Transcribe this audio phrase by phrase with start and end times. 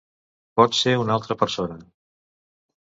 [0.59, 1.81] Pot ser una altra persona!